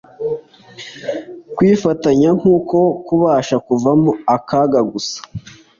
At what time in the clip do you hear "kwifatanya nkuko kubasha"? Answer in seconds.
1.55-3.55